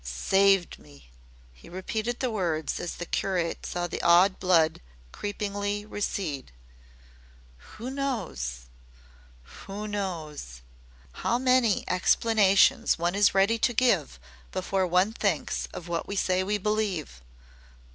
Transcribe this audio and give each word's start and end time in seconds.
"SAVED 0.03 0.79
ME!" 0.79 1.11
he 1.53 1.69
repeated 1.69 2.19
the 2.21 2.31
words 2.31 2.79
as 2.79 2.95
the 2.95 3.05
curate 3.05 3.67
saw 3.67 3.85
the 3.85 4.01
awed 4.01 4.39
blood 4.39 4.81
creepingly 5.11 5.85
recede. 5.85 6.51
"Who 7.77 7.91
knows, 7.91 8.65
who 9.67 9.87
knows! 9.87 10.61
How 11.11 11.37
many 11.37 11.87
explanations 11.87 12.97
one 12.97 13.13
is 13.13 13.35
ready 13.35 13.59
to 13.59 13.73
give 13.73 14.19
before 14.51 14.87
one 14.87 15.13
thinks 15.13 15.67
of 15.71 15.87
what 15.87 16.07
we 16.07 16.15
say 16.15 16.43
we 16.43 16.57
believe. 16.57 17.21